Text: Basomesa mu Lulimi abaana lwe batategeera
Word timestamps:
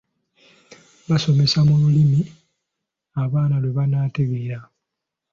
Basomesa 1.09 1.59
mu 1.67 1.75
Lulimi 1.81 2.21
abaana 3.23 3.55
lwe 3.61 3.71
batategeera 3.77 4.59